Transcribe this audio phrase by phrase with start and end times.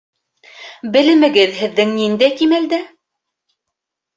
[0.95, 2.81] Белемегеҙ һеҙҙең ниндәй кимәлдә?